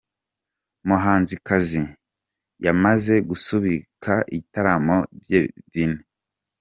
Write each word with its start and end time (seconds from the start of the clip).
muhanzikazi 0.87 1.83
yamaze 2.65 3.13
gusubika 3.29 4.13
ibitaramo 4.35 4.97
bye 5.21 5.41
bine. 5.71 6.01